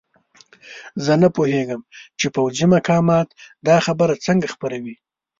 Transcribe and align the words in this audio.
زه 1.05 1.13
نه 1.21 1.29
پوهېږم 1.35 1.81
چې 2.19 2.27
پوځي 2.35 2.65
مقامات 2.75 3.27
دا 3.67 3.75
خبره 3.85 4.13
څنګه 4.25 4.47
خپروي. 4.53 4.95